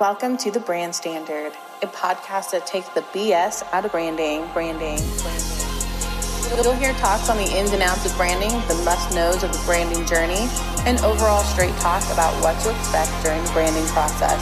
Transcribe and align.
Welcome 0.00 0.38
to 0.38 0.50
The 0.50 0.60
Brand 0.60 0.94
Standard, 0.94 1.52
a 1.82 1.86
podcast 1.86 2.52
that 2.52 2.66
takes 2.66 2.88
the 2.88 3.02
BS 3.12 3.62
out 3.70 3.84
of 3.84 3.92
branding, 3.92 4.48
branding, 4.54 4.96
branding. 5.20 6.64
You'll 6.64 6.72
hear 6.72 6.94
talks 6.94 7.28
on 7.28 7.36
the 7.36 7.44
ins 7.44 7.72
and 7.72 7.82
outs 7.82 8.06
of 8.10 8.16
branding, 8.16 8.48
the 8.66 8.82
must 8.82 9.14
knows 9.14 9.42
of 9.42 9.52
the 9.52 9.62
branding 9.66 10.06
journey, 10.06 10.48
and 10.86 10.98
overall 11.00 11.44
straight 11.44 11.76
talk 11.76 12.02
about 12.14 12.32
what 12.42 12.58
to 12.62 12.74
expect 12.74 13.12
during 13.22 13.44
the 13.44 13.50
branding 13.50 13.84
process. 13.88 14.40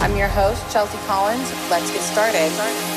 I'm 0.00 0.14
your 0.14 0.28
host, 0.28 0.62
Chelsea 0.72 0.96
Collins. 1.08 1.50
Let's 1.68 1.90
get 1.90 2.02
started. 2.02 2.89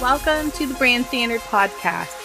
Welcome 0.00 0.52
to 0.52 0.64
the 0.64 0.74
Brand 0.74 1.04
Standard 1.06 1.40
Podcast. 1.40 2.16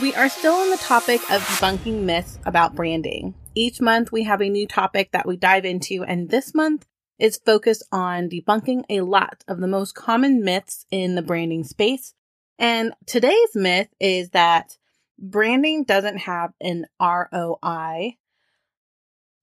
We 0.00 0.14
are 0.14 0.30
still 0.30 0.54
on 0.54 0.70
the 0.70 0.78
topic 0.78 1.20
of 1.30 1.42
debunking 1.42 2.04
myths 2.04 2.38
about 2.46 2.74
branding. 2.74 3.34
Each 3.54 3.82
month, 3.82 4.10
we 4.10 4.22
have 4.22 4.40
a 4.40 4.48
new 4.48 4.66
topic 4.66 5.10
that 5.12 5.26
we 5.26 5.36
dive 5.36 5.66
into, 5.66 6.04
and 6.04 6.30
this 6.30 6.54
month 6.54 6.86
is 7.18 7.36
focused 7.44 7.82
on 7.92 8.30
debunking 8.30 8.84
a 8.88 9.02
lot 9.02 9.44
of 9.46 9.60
the 9.60 9.66
most 9.66 9.94
common 9.94 10.42
myths 10.42 10.86
in 10.90 11.14
the 11.14 11.20
branding 11.20 11.64
space. 11.64 12.14
And 12.58 12.94
today's 13.04 13.54
myth 13.54 13.88
is 14.00 14.30
that 14.30 14.78
branding 15.18 15.84
doesn't 15.84 16.16
have 16.16 16.54
an 16.62 16.86
ROI 16.98 18.16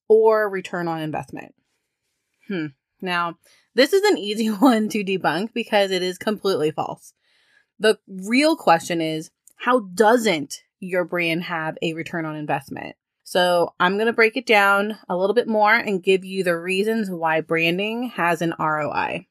or 0.08 0.50
return 0.50 0.88
on 0.88 1.02
investment. 1.02 1.54
Hmm. 2.48 2.68
Now, 3.00 3.38
this 3.76 3.94
is 3.94 4.02
an 4.10 4.18
easy 4.18 4.48
one 4.48 4.90
to 4.90 5.04
debunk 5.04 5.54
because 5.54 5.92
it 5.92 6.02
is 6.02 6.18
completely 6.18 6.72
false. 6.72 7.14
The 7.80 8.00
real 8.08 8.56
question 8.56 9.02
is 9.02 9.32
how 9.56 9.80
doesn't 9.80 10.64
your 10.80 11.06
brand 11.06 11.44
have 11.44 11.78
a 11.82 11.94
return 11.94 12.26
on 12.26 12.36
investment? 12.36 12.96
So 13.24 13.74
I'm 13.80 13.96
going 13.96 14.08
to 14.08 14.14
break 14.14 14.38
it 14.38 14.46
down 14.46 14.98
a 15.08 15.16
little 15.16 15.36
bit 15.36 15.48
more 15.48 15.74
and 15.74 16.02
give 16.02 16.26
you 16.26 16.44
the 16.44 16.58
reasons 16.58 17.12
why 17.12 17.42
branding 17.42 18.10
has 18.16 18.42
an 18.42 18.56
ROI. 18.60 19.28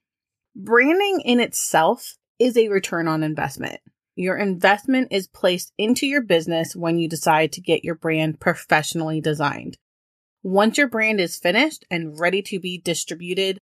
Branding 0.55 1.21
in 1.25 1.41
itself 1.41 2.17
is 2.39 2.57
a 2.57 2.69
return 2.69 3.09
on 3.09 3.23
investment. 3.23 3.81
Your 4.15 4.37
investment 4.37 5.09
is 5.11 5.29
placed 5.29 5.73
into 5.79 6.07
your 6.07 6.23
business 6.23 6.75
when 6.75 6.99
you 6.99 7.09
decide 7.09 7.53
to 7.53 7.61
get 7.61 7.85
your 7.85 7.95
brand 7.95 8.41
professionally 8.41 9.21
designed. 9.21 9.77
Once 10.43 10.79
your 10.79 10.89
brand 10.89 11.21
is 11.21 11.37
finished 11.37 11.85
and 11.91 12.19
ready 12.19 12.43
to 12.43 12.61
be 12.61 12.79
distributed 12.79 13.59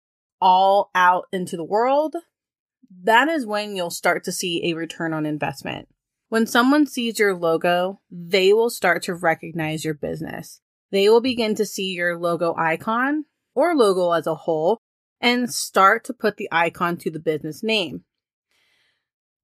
all 0.41 0.91
out 0.95 1.27
into 1.33 1.57
the 1.57 1.65
world, 1.65 2.15
that 3.03 3.29
is 3.29 3.47
when 3.47 3.77
you'll 3.77 3.91
start 3.91 4.25
to 4.25 4.33
see 4.33 4.63
a 4.65 4.75
return 4.75 5.13
on 5.13 5.27
investment. 5.27 5.89
When 6.29 6.47
someone 6.47 6.87
sees 6.87 7.19
your 7.19 7.35
logo, 7.35 8.01
they 8.11 8.53
will 8.53 8.71
start 8.71 9.03
to 9.05 9.15
recognize 9.15 9.85
your 9.85 9.95
business. 9.95 10.61
They 10.91 11.09
will 11.09 11.21
begin 11.21 11.55
to 11.57 11.67
see 11.67 11.93
your 11.93 12.19
logo 12.19 12.55
icon 12.57 13.25
or 13.55 13.75
logo 13.75 14.13
as 14.13 14.27
a 14.27 14.35
whole 14.35 14.79
and 15.21 15.53
start 15.53 16.05
to 16.05 16.13
put 16.13 16.37
the 16.37 16.49
icon 16.51 16.97
to 16.99 17.11
the 17.11 17.19
business 17.19 17.63
name. 17.63 18.05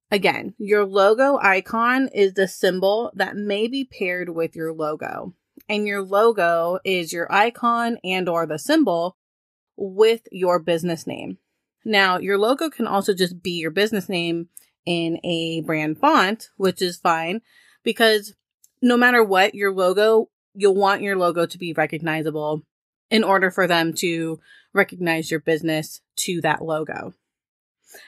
Again, 0.09 0.53
your 0.57 0.85
logo 0.85 1.37
icon 1.41 2.07
is 2.13 2.33
the 2.33 2.47
symbol 2.47 3.11
that 3.15 3.35
may 3.35 3.67
be 3.67 3.83
paired 3.83 4.29
with 4.29 4.55
your 4.55 4.73
logo. 4.73 5.33
And 5.67 5.85
your 5.85 6.01
logo 6.01 6.79
is 6.85 7.11
your 7.11 7.31
icon 7.31 7.97
and 8.03 8.29
or 8.29 8.45
the 8.45 8.59
symbol 8.59 9.17
with 9.75 10.21
your 10.31 10.59
business 10.59 11.05
name. 11.05 11.39
Now, 11.87 12.19
your 12.19 12.37
logo 12.37 12.69
can 12.69 12.85
also 12.85 13.13
just 13.13 13.41
be 13.41 13.51
your 13.51 13.71
business 13.71 14.09
name 14.09 14.49
in 14.85 15.21
a 15.23 15.61
brand 15.61 15.97
font, 15.97 16.49
which 16.57 16.81
is 16.81 16.97
fine 16.97 17.41
because 17.81 18.33
no 18.81 18.97
matter 18.97 19.23
what, 19.23 19.55
your 19.55 19.71
logo, 19.71 20.27
you'll 20.53 20.75
want 20.75 21.01
your 21.01 21.15
logo 21.15 21.45
to 21.45 21.57
be 21.57 21.71
recognizable 21.71 22.63
in 23.09 23.23
order 23.23 23.49
for 23.49 23.67
them 23.67 23.93
to 23.93 24.37
recognize 24.73 25.31
your 25.31 25.39
business 25.39 26.01
to 26.17 26.41
that 26.41 26.61
logo. 26.61 27.13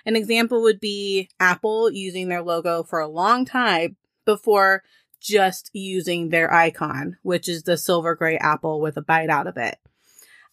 An 0.06 0.18
example 0.18 0.62
would 0.62 0.82
be 0.82 1.30
Apple 1.40 1.90
using 1.90 2.28
their 2.28 2.44
logo 2.44 2.84
for 2.84 3.00
a 3.00 3.08
long 3.08 3.46
time 3.46 3.96
before 4.26 4.84
just 5.22 5.70
using 5.72 6.30
their 6.30 6.54
icon, 6.54 7.16
which 7.24 7.48
is 7.48 7.64
the 7.64 7.78
silver 7.78 8.14
gray 8.14 8.38
apple 8.38 8.82
with 8.82 8.98
a 8.98 9.02
bite 9.02 9.30
out 9.30 9.48
of 9.48 9.56
it. 9.56 9.78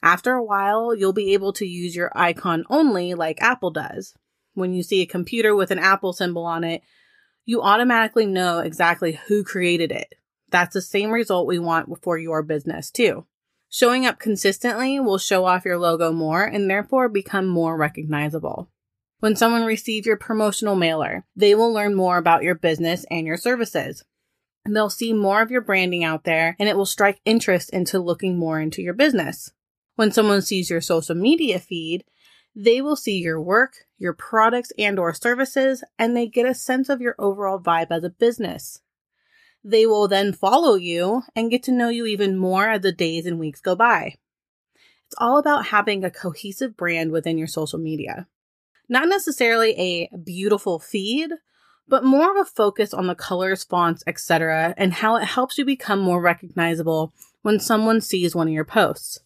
After 0.02 0.34
a 0.34 0.44
while, 0.44 0.94
you'll 0.94 1.12
be 1.12 1.32
able 1.32 1.52
to 1.54 1.66
use 1.66 1.96
your 1.96 2.12
icon 2.14 2.64
only 2.70 3.14
like 3.14 3.42
Apple 3.42 3.70
does. 3.70 4.14
When 4.54 4.72
you 4.72 4.82
see 4.82 5.02
a 5.02 5.06
computer 5.06 5.54
with 5.54 5.70
an 5.70 5.78
Apple 5.78 6.12
symbol 6.12 6.44
on 6.44 6.64
it, 6.64 6.82
you 7.44 7.62
automatically 7.62 8.26
know 8.26 8.58
exactly 8.58 9.20
who 9.28 9.44
created 9.44 9.92
it. 9.92 10.14
That's 10.50 10.74
the 10.74 10.82
same 10.82 11.10
result 11.10 11.46
we 11.46 11.58
want 11.58 12.02
for 12.02 12.18
your 12.18 12.42
business 12.42 12.90
too. 12.90 13.26
Showing 13.68 14.06
up 14.06 14.18
consistently 14.18 15.00
will 15.00 15.18
show 15.18 15.44
off 15.44 15.64
your 15.64 15.78
logo 15.78 16.12
more 16.12 16.44
and 16.44 16.70
therefore 16.70 17.08
become 17.08 17.46
more 17.46 17.76
recognizable. 17.76 18.70
When 19.20 19.34
someone 19.34 19.64
receives 19.64 20.06
your 20.06 20.16
promotional 20.16 20.76
mailer, 20.76 21.24
they 21.34 21.54
will 21.54 21.72
learn 21.72 21.94
more 21.94 22.18
about 22.18 22.42
your 22.42 22.54
business 22.54 23.04
and 23.10 23.26
your 23.26 23.36
services. 23.36 24.04
They'll 24.64 24.90
see 24.90 25.12
more 25.12 25.42
of 25.42 25.50
your 25.50 25.60
branding 25.60 26.04
out 26.04 26.24
there 26.24 26.56
and 26.58 26.68
it 26.68 26.76
will 26.76 26.86
strike 26.86 27.20
interest 27.24 27.70
into 27.70 27.98
looking 27.98 28.38
more 28.38 28.60
into 28.60 28.82
your 28.82 28.94
business. 28.94 29.52
When 29.96 30.12
someone 30.12 30.42
sees 30.42 30.70
your 30.70 30.80
social 30.80 31.14
media 31.14 31.58
feed, 31.58 32.04
they 32.54 32.80
will 32.80 32.96
see 32.96 33.18
your 33.18 33.40
work, 33.40 33.86
your 33.98 34.12
products 34.12 34.72
and 34.78 34.98
or 34.98 35.12
services, 35.12 35.82
and 35.98 36.16
they 36.16 36.26
get 36.26 36.46
a 36.46 36.54
sense 36.54 36.88
of 36.88 37.00
your 37.00 37.14
overall 37.18 37.58
vibe 37.58 37.88
as 37.90 38.04
a 38.04 38.10
business. 38.10 38.80
They 39.64 39.84
will 39.84 40.06
then 40.06 40.32
follow 40.32 40.76
you 40.76 41.22
and 41.34 41.50
get 41.50 41.62
to 41.64 41.72
know 41.72 41.88
you 41.88 42.06
even 42.06 42.38
more 42.38 42.68
as 42.68 42.82
the 42.82 42.92
days 42.92 43.26
and 43.26 43.38
weeks 43.38 43.60
go 43.60 43.74
by. 43.74 44.14
It's 45.06 45.16
all 45.18 45.38
about 45.38 45.66
having 45.66 46.04
a 46.04 46.10
cohesive 46.10 46.76
brand 46.76 47.10
within 47.10 47.36
your 47.36 47.46
social 47.46 47.78
media. 47.78 48.26
Not 48.88 49.08
necessarily 49.08 49.70
a 49.78 50.16
beautiful 50.16 50.78
feed, 50.78 51.30
but 51.88 52.04
more 52.04 52.30
of 52.30 52.36
a 52.36 52.50
focus 52.50 52.92
on 52.92 53.06
the 53.06 53.14
colors, 53.14 53.64
fonts, 53.64 54.02
etc., 54.06 54.74
and 54.76 54.94
how 54.94 55.16
it 55.16 55.24
helps 55.24 55.58
you 55.58 55.64
become 55.64 56.00
more 56.00 56.20
recognizable 56.20 57.12
when 57.42 57.60
someone 57.60 58.00
sees 58.00 58.34
one 58.34 58.48
of 58.48 58.54
your 58.54 58.64
posts. 58.64 59.20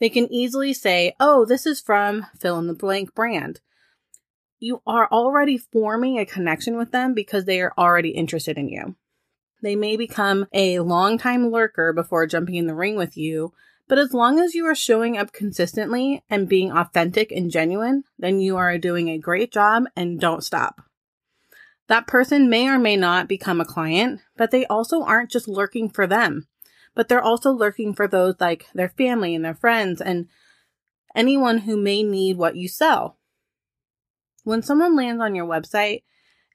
They 0.00 0.08
can 0.08 0.32
easily 0.32 0.72
say, 0.72 1.14
oh, 1.18 1.44
this 1.44 1.66
is 1.66 1.80
from 1.80 2.26
fill 2.38 2.58
in 2.58 2.66
the 2.66 2.74
blank 2.74 3.14
brand. 3.14 3.60
You 4.60 4.82
are 4.86 5.08
already 5.10 5.58
forming 5.58 6.18
a 6.18 6.26
connection 6.26 6.76
with 6.76 6.92
them 6.92 7.14
because 7.14 7.44
they 7.44 7.60
are 7.60 7.72
already 7.78 8.10
interested 8.10 8.58
in 8.58 8.68
you. 8.68 8.96
They 9.62 9.76
may 9.76 9.96
become 9.96 10.46
a 10.52 10.78
long-time 10.80 11.50
lurker 11.50 11.92
before 11.92 12.26
jumping 12.26 12.56
in 12.56 12.66
the 12.66 12.74
ring 12.74 12.96
with 12.96 13.16
you, 13.16 13.52
but 13.88 13.98
as 13.98 14.12
long 14.12 14.38
as 14.38 14.54
you 14.54 14.66
are 14.66 14.74
showing 14.74 15.16
up 15.16 15.32
consistently 15.32 16.22
and 16.28 16.48
being 16.48 16.70
authentic 16.70 17.32
and 17.32 17.50
genuine, 17.50 18.04
then 18.18 18.38
you 18.40 18.56
are 18.56 18.78
doing 18.78 19.08
a 19.08 19.18
great 19.18 19.52
job 19.52 19.84
and 19.96 20.20
don't 20.20 20.44
stop. 20.44 20.82
That 21.88 22.06
person 22.06 22.50
may 22.50 22.68
or 22.68 22.78
may 22.78 22.96
not 22.96 23.28
become 23.28 23.60
a 23.60 23.64
client, 23.64 24.20
but 24.36 24.50
they 24.50 24.66
also 24.66 25.02
aren't 25.02 25.30
just 25.30 25.48
lurking 25.48 25.88
for 25.88 26.06
them 26.06 26.46
but 26.98 27.06
they're 27.08 27.22
also 27.22 27.52
lurking 27.52 27.94
for 27.94 28.08
those 28.08 28.34
like 28.40 28.66
their 28.74 28.88
family 28.88 29.32
and 29.32 29.44
their 29.44 29.54
friends 29.54 30.00
and 30.00 30.26
anyone 31.14 31.58
who 31.58 31.76
may 31.76 32.02
need 32.02 32.36
what 32.36 32.56
you 32.56 32.66
sell. 32.66 33.16
When 34.42 34.62
someone 34.62 34.96
lands 34.96 35.22
on 35.22 35.36
your 35.36 35.46
website, 35.46 36.02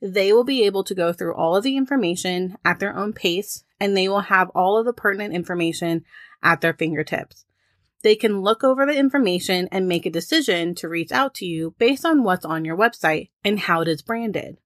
they 0.01 0.33
will 0.33 0.43
be 0.43 0.65
able 0.65 0.83
to 0.83 0.93
go 0.93 1.13
through 1.13 1.33
all 1.33 1.55
of 1.55 1.63
the 1.63 1.77
information 1.77 2.57
at 2.65 2.79
their 2.79 2.93
own 2.93 3.13
pace 3.13 3.63
and 3.79 3.95
they 3.95 4.09
will 4.09 4.19
have 4.19 4.49
all 4.49 4.77
of 4.77 4.85
the 4.85 4.91
pertinent 4.91 5.33
information 5.33 6.03
at 6.43 6.59
their 6.59 6.73
fingertips. 6.73 7.45
They 8.01 8.17
can 8.17 8.41
look 8.41 8.65
over 8.65 8.85
the 8.85 8.99
information 8.99 9.69
and 9.71 9.87
make 9.87 10.05
a 10.05 10.09
decision 10.09 10.75
to 10.75 10.89
reach 10.89 11.13
out 11.13 11.33
to 11.35 11.45
you 11.45 11.73
based 11.79 12.05
on 12.05 12.25
what's 12.25 12.43
on 12.43 12.65
your 12.65 12.75
website 12.75 13.29
and 13.45 13.61
how 13.61 13.79
it 13.79 13.87
is 13.87 14.01
branded. 14.01 14.57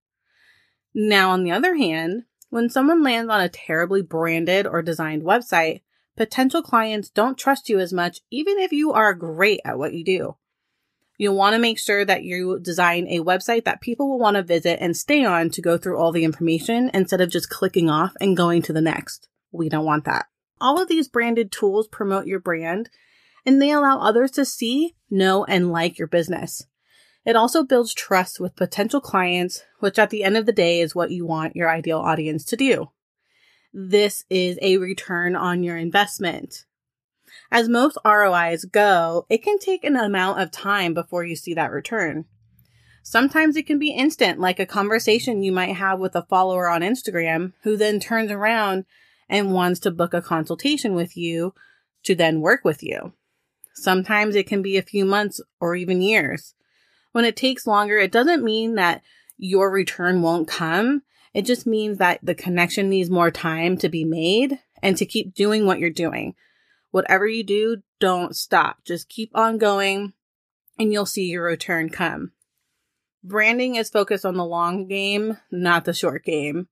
Now, 0.95 1.30
on 1.30 1.44
the 1.44 1.51
other 1.51 1.75
hand, 1.75 2.23
when 2.49 2.69
someone 2.69 3.03
lands 3.03 3.29
on 3.31 3.41
a 3.41 3.49
terribly 3.49 4.01
branded 4.01 4.65
or 4.65 4.81
designed 4.81 5.23
website, 5.23 5.81
potential 6.15 6.61
clients 6.61 7.09
don't 7.09 7.38
trust 7.38 7.69
you 7.69 7.79
as 7.79 7.94
much, 7.94 8.21
even 8.31 8.57
if 8.57 8.71
you 8.71 8.91
are 8.94 9.13
great 9.13 9.59
at 9.65 9.77
what 9.77 9.94
you 9.94 10.03
do. 10.03 10.38
You'll 11.17 11.35
want 11.35 11.55
to 11.55 11.59
make 11.59 11.79
sure 11.79 12.05
that 12.05 12.23
you 12.23 12.59
design 12.59 13.07
a 13.07 13.19
website 13.19 13.65
that 13.65 13.81
people 13.81 14.07
will 14.07 14.19
want 14.19 14.38
to 14.38 14.44
visit 14.44 14.77
and 14.79 14.95
stay 14.95 15.25
on 15.25 15.49
to 15.51 15.61
go 15.61 15.77
through 15.77 15.97
all 15.97 16.11
the 16.11 16.23
information 16.23 16.91
instead 16.94 17.21
of 17.21 17.31
just 17.31 17.49
clicking 17.49 17.89
off 17.89 18.13
and 18.21 18.38
going 18.38 18.61
to 18.63 18.73
the 18.73 18.81
next. 18.81 19.27
We 19.51 19.67
don't 19.67 19.85
want 19.85 20.05
that. 20.05 20.27
All 20.61 20.81
of 20.81 20.88
these 20.88 21.07
branded 21.07 21.51
tools 21.51 21.88
promote 21.88 22.27
your 22.27 22.39
brand 22.39 22.89
and 23.45 23.61
they 23.61 23.71
allow 23.71 23.99
others 23.99 24.31
to 24.31 24.45
see, 24.45 24.95
know, 25.09 25.44
and 25.45 25.71
like 25.71 25.97
your 25.97 26.07
business. 26.07 26.67
It 27.27 27.35
also 27.35 27.62
builds 27.62 27.94
trust 27.94 28.39
with 28.39 28.56
potential 28.56 29.01
clients, 29.01 29.65
which 29.79 30.00
at 30.00 30.12
the 30.12 30.24
end 30.24 30.38
of 30.38 30.45
the 30.45 30.53
day 30.53 30.79
is 30.79 30.95
what 30.95 31.12
you 31.12 31.25
want 31.25 31.57
your 31.57 31.69
ideal 31.69 32.00
audience 32.00 32.45
to 32.45 32.56
do. 32.56 32.91
This 33.74 34.24
is 34.29 34.57
a 34.62 34.77
return 34.77 35.35
on 35.35 35.62
your 35.62 35.75
investment. 35.75 36.63
As 37.51 37.68
most 37.68 37.97
ROIs 38.06 38.63
go, 38.63 39.25
it 39.29 39.44
can 39.44 39.59
take 39.59 39.83
an 39.83 39.97
amount 39.97 40.39
of 40.39 40.51
time 40.51 40.94
before 40.94 41.25
you 41.25 41.35
see 41.35 41.53
that 41.53 41.69
return. 41.69 42.24
Sometimes 43.03 43.57
it 43.57 43.68
can 43.68 43.77
be 43.77 43.91
instant, 43.91 44.39
like 44.39 44.62
a 44.62 44.65
conversation 44.65 45.44
you 45.44 45.51
might 45.51 45.75
have 45.75 46.00
with 46.00 46.15
a 46.15 46.25
follower 46.30 46.69
on 46.69 46.80
Instagram 46.80 47.51
who 47.63 47.75
then 47.75 48.00
turns 48.00 48.31
around 48.31 48.85
and 49.27 49.53
wants 49.53 49.81
to 49.81 49.91
book 49.91 50.13
a 50.13 50.21
consultation 50.21 50.95
with 50.95 51.18
you 51.18 51.53
to 52.03 52.15
then 52.15 52.39
work 52.39 52.63
with 52.63 52.81
you. 52.81 53.12
Sometimes 53.73 54.33
it 54.33 54.47
can 54.47 54.62
be 54.62 54.77
a 54.77 54.81
few 54.81 55.03
months 55.03 55.41
or 55.59 55.75
even 55.75 56.01
years. 56.01 56.53
When 57.12 57.25
it 57.25 57.36
takes 57.36 57.68
longer, 57.68 57.98
it 57.98 58.12
doesn't 58.12 58.44
mean 58.44 58.75
that 58.75 59.01
your 59.38 59.71
return 59.71 60.21
won't 60.21 60.48
come. 60.48 61.04
It 61.33 61.44
just 61.44 61.68
means 61.68 61.98
that 61.98 62.19
the 62.24 62.36
connection 62.36 62.89
needs 62.89 63.09
more 63.09 63.31
time 63.31 63.77
to 63.77 63.89
be 63.89 64.04
made 64.04 64.59
and 64.81 64.98
to 64.98 65.06
keep 65.06 65.33
doing 65.33 65.65
what 65.65 65.80
you're 65.80 65.89
doing. 65.89 66.36
Whatever 66.92 67.27
you 67.27 67.44
do, 67.44 67.77
don't 68.00 68.36
stop. 68.36 68.77
Just 68.86 69.09
keep 69.09 69.31
on 69.36 69.57
going 69.57 70.13
and 70.80 70.92
you'll 70.92 71.06
see 71.06 71.25
your 71.25 71.44
return 71.44 71.89
come. 71.89 72.31
Branding 73.24 73.75
is 73.75 73.89
focused 73.89 74.25
on 74.25 74.38
the 74.38 74.45
long 74.45 74.88
game, 74.88 75.38
not 75.51 75.86
the 75.86 75.94
short 75.94 76.24
game. 76.24 76.68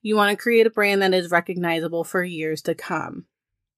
You 0.00 0.16
want 0.16 0.30
to 0.30 0.42
create 0.42 0.66
a 0.66 0.70
brand 0.70 1.02
that 1.02 1.12
is 1.12 1.30
recognizable 1.30 2.04
for 2.04 2.22
years 2.22 2.62
to 2.62 2.74
come. 2.74 3.26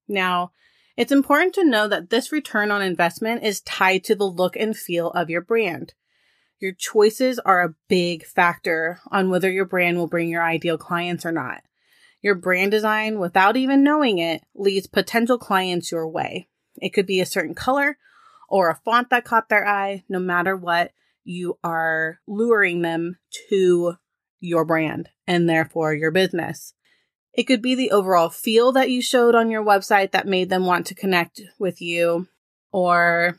Now, 0.07 0.53
it's 0.97 1.13
important 1.13 1.55
to 1.55 1.65
know 1.65 1.89
that 1.89 2.11
this 2.11 2.31
return 2.31 2.71
on 2.71 2.83
investment 2.83 3.43
is 3.43 3.63
tied 3.63 4.05
to 4.05 4.15
the 4.15 4.25
look 4.25 4.55
and 4.55 4.77
feel 4.77 5.11
of 5.11 5.31
your 5.31 5.41
brand. 5.41 5.95
Your 6.61 6.73
choices 6.73 7.39
are 7.39 7.63
a 7.63 7.75
big 7.89 8.25
factor 8.25 9.01
on 9.11 9.31
whether 9.31 9.51
your 9.51 9.65
brand 9.65 9.97
will 9.97 10.07
bring 10.07 10.29
your 10.29 10.43
ideal 10.43 10.77
clients 10.77 11.25
or 11.25 11.33
not. 11.33 11.63
Your 12.21 12.35
brand 12.35 12.71
design, 12.71 13.19
without 13.19 13.57
even 13.57 13.83
knowing 13.83 14.19
it, 14.19 14.43
leads 14.55 14.87
potential 14.87 15.39
clients 15.39 15.91
your 15.91 16.07
way. 16.07 16.49
It 16.77 16.91
could 16.91 17.07
be 17.07 17.21
a 17.21 17.27
certain 17.27 17.55
color 17.55 17.97
or 18.47 18.69
a 18.69 18.79
font 18.85 19.09
that 19.09 19.25
caught 19.25 19.49
their 19.49 19.67
eye. 19.67 20.05
No 20.07 20.19
matter 20.19 20.55
what, 20.55 20.93
you 21.25 21.59
are 21.65 22.19
luring 22.27 22.83
them 22.83 23.17
to 23.49 23.95
your 24.39 24.67
brand 24.67 25.09
and 25.27 25.49
therefore 25.49 25.95
your 25.95 26.11
business. 26.11 26.75
It 27.33 27.45
could 27.45 27.63
be 27.63 27.75
the 27.75 27.91
overall 27.91 28.29
feel 28.29 28.73
that 28.73 28.91
you 28.91 29.01
showed 29.01 29.35
on 29.35 29.51
your 29.51 29.65
website 29.65 30.11
that 30.11 30.27
made 30.27 30.51
them 30.51 30.67
want 30.67 30.87
to 30.87 30.95
connect 30.95 31.41
with 31.59 31.81
you, 31.81 32.27
or 32.71 33.39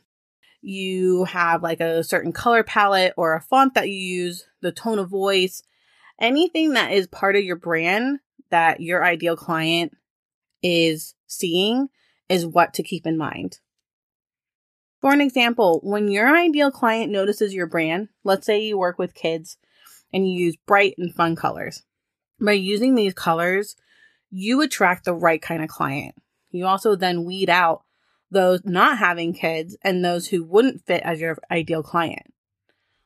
you 0.62 1.26
have 1.26 1.64
like 1.64 1.80
a 1.80 2.04
certain 2.04 2.32
color 2.32 2.64
palette 2.64 3.14
or 3.18 3.36
a 3.36 3.42
font 3.42 3.74
that 3.74 3.90
you 3.90 3.96
use, 3.96 4.46
the 4.62 4.72
tone 4.72 5.00
of 5.00 5.10
voice, 5.10 5.64
anything 6.20 6.74
that 6.74 6.92
is 6.92 7.08
part 7.08 7.36
of 7.36 7.44
your 7.44 7.56
brand 7.56 8.20
that 8.52 8.82
your 8.82 9.04
ideal 9.04 9.36
client 9.36 9.98
is 10.62 11.16
seeing 11.26 11.88
is 12.30 12.46
what 12.46 12.74
to 12.76 12.84
keep 12.84 13.08
in 13.08 13.18
mind. 13.18 13.60
For 15.02 15.12
an 15.12 15.22
example, 15.22 15.80
when 15.84 16.10
your 16.10 16.38
ideal 16.38 16.70
client 16.70 17.12
notices 17.12 17.56
your 17.56 17.66
brand, 17.66 18.10
let's 18.24 18.46
say 18.46 18.62
you 18.62 18.78
work 18.78 19.00
with 19.00 19.16
kids 19.16 19.58
and 20.14 20.28
you 20.28 20.46
use 20.46 20.58
bright 20.68 20.94
and 21.00 21.14
fun 21.14 21.36
colors. 21.36 21.84
By 22.40 22.54
using 22.54 22.94
these 22.94 23.14
colors, 23.14 23.76
you 24.30 24.62
attract 24.62 25.06
the 25.06 25.14
right 25.14 25.42
kind 25.42 25.64
of 25.64 25.70
client. 25.70 26.16
You 26.52 26.68
also 26.68 26.96
then 26.96 27.24
weed 27.24 27.50
out 27.50 27.84
those 28.32 28.62
not 28.64 28.98
having 28.98 29.34
kids 29.34 29.78
and 29.84 30.04
those 30.04 30.28
who 30.28 30.44
wouldn't 30.44 30.86
fit 30.86 31.04
as 31.04 31.20
your 31.20 31.38
ideal 31.52 31.84
client. 31.84 32.34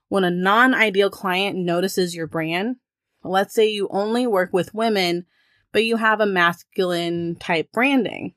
When 0.08 0.24
a 0.24 0.32
non 0.32 0.74
ideal 0.74 1.10
client 1.10 1.58
notices 1.58 2.16
your 2.16 2.28
brand, 2.28 2.78
let's 3.24 3.54
say 3.54 3.68
you 3.68 3.88
only 3.90 4.28
work 4.28 4.54
with 4.54 4.74
women, 4.74 5.26
but 5.72 5.84
you 5.84 5.98
have 5.98 6.22
a 6.22 6.26
masculine 6.26 7.36
type 7.36 7.72
branding. 7.72 8.36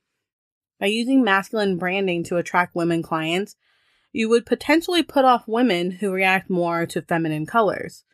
By 0.81 0.87
using 0.87 1.23
masculine 1.23 1.77
branding 1.77 2.25
to 2.25 2.37
attract 2.37 2.75
women 2.75 3.03
clients, 3.03 3.55
you 4.13 4.29
would 4.29 4.47
potentially 4.47 5.03
put 5.03 5.25
off 5.25 5.47
women 5.47 5.91
who 5.91 6.11
react 6.11 6.49
more 6.49 6.87
to 6.87 7.03
feminine 7.03 7.47
colors. 7.47 8.05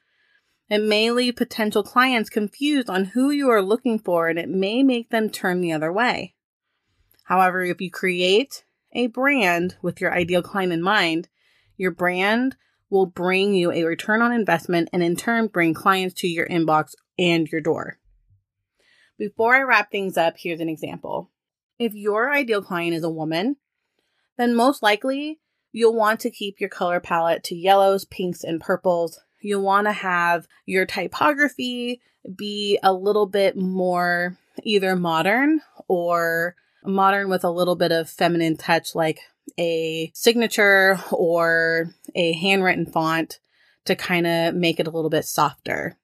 It 0.69 0.83
may 0.83 1.11
leave 1.11 1.37
potential 1.37 1.83
clients 1.83 2.31
confused 2.31 2.91
on 2.91 3.07
who 3.07 3.31
you 3.31 3.49
are 3.51 3.63
looking 3.63 3.99
for 3.99 4.29
and 4.29 4.39
it 4.39 4.49
may 4.49 4.83
make 4.83 5.11
them 5.11 5.31
turn 5.31 5.61
the 5.61 5.73
other 5.73 5.93
way. 5.93 6.35
However, 7.25 7.63
if 7.65 7.81
you 7.81 7.91
create 7.91 8.65
a 8.93 9.09
brand 9.09 9.77
with 9.83 10.01
your 10.01 10.13
ideal 10.13 10.43
client 10.43 10.73
in 10.73 10.83
mind, 10.83 11.29
your 11.77 11.91
brand 11.91 12.57
will 12.91 13.07
bring 13.07 13.55
you 13.55 13.73
a 13.73 13.85
return 13.85 14.23
on 14.23 14.33
investment 14.33 14.89
and 14.93 15.03
in 15.03 15.17
turn 15.17 15.49
bring 15.49 15.75
clients 15.75 16.15
to 16.21 16.29
your 16.29 16.47
inbox 16.47 16.95
and 17.19 17.49
your 17.49 17.61
door. 17.61 17.99
Before 19.19 19.55
I 19.55 19.63
wrap 19.63 19.91
things 19.91 20.17
up, 20.17 20.35
here's 20.39 20.61
an 20.61 20.69
example. 20.69 21.31
If 21.79 21.95
your 21.95 22.33
ideal 22.33 22.63
client 22.63 22.95
is 22.95 23.05
a 23.05 23.11
woman, 23.11 23.57
then 24.39 24.55
most 24.55 24.83
likely 24.83 25.41
you'll 25.73 25.97
want 25.97 26.21
to 26.21 26.31
keep 26.31 26.61
your 26.61 26.71
color 26.71 27.01
palette 27.01 27.43
to 27.45 27.57
yellows, 27.57 28.05
pinks, 28.05 28.45
and 28.45 28.61
purples 28.61 29.21
You'll 29.45 29.63
want 29.63 29.87
to 29.87 29.93
have 29.93 30.49
your 30.65 30.87
typography 30.87 32.01
be 32.35 32.79
a 32.83 32.95
little 32.95 33.27
bit 33.27 33.59
more 33.59 34.39
either 34.63 34.97
modern 34.97 35.61
or 35.87 36.57
modern 36.85 37.29
with 37.29 37.45
a 37.45 37.51
little 37.51 37.77
bit 37.77 37.93
of 37.93 38.11
feminine 38.11 38.57
touch, 38.57 38.95
like 38.95 39.21
a 39.59 40.11
signature 40.15 40.99
or 41.11 41.91
a 42.15 42.33
handwritten 42.33 42.87
font 42.87 43.41
to 43.85 43.95
kind 43.95 44.27
of 44.27 44.55
make 44.55 44.81
it 44.81 44.87
a 44.87 44.91
little 44.91 45.11
bit 45.11 45.25
softer. 45.25 45.99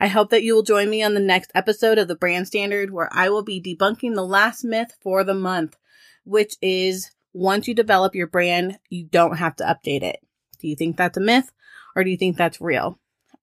I 0.00 0.08
hope 0.08 0.30
that 0.30 0.42
you 0.42 0.54
will 0.54 0.62
join 0.62 0.90
me 0.90 1.02
on 1.02 1.14
the 1.14 1.20
next 1.20 1.50
episode 1.54 1.98
of 1.98 2.08
the 2.08 2.16
Brand 2.16 2.46
Standard 2.46 2.90
where 2.90 3.08
I 3.12 3.30
will 3.30 3.44
be 3.44 3.62
debunking 3.62 4.14
the 4.14 4.26
last 4.26 4.64
myth 4.64 4.96
for 5.00 5.24
the 5.24 5.34
month, 5.34 5.76
which 6.24 6.56
is 6.60 7.12
once 7.32 7.68
you 7.68 7.74
develop 7.74 8.14
your 8.14 8.26
brand, 8.26 8.78
you 8.90 9.04
don't 9.04 9.38
have 9.38 9.56
to 9.56 9.64
update 9.64 10.02
it. 10.02 10.20
Do 10.60 10.68
you 10.68 10.76
think 10.76 10.96
that's 10.96 11.16
a 11.16 11.20
myth? 11.20 11.50
or 11.94 12.04
do 12.04 12.10
you 12.10 12.16
think 12.16 12.36
that's 12.36 12.60
real? 12.60 12.98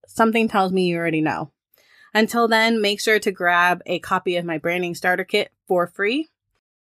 Something 0.06 0.48
tells 0.48 0.72
me 0.72 0.86
you 0.86 0.96
already 0.96 1.20
know. 1.20 1.52
Until 2.14 2.48
then, 2.48 2.80
make 2.82 3.00
sure 3.00 3.18
to 3.18 3.32
grab 3.32 3.82
a 3.86 3.98
copy 3.98 4.36
of 4.36 4.44
my 4.44 4.58
branding 4.58 4.94
starter 4.94 5.24
kit 5.24 5.50
for 5.66 5.86
free. 5.86 6.28